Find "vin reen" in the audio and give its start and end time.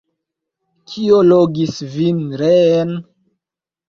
1.97-2.95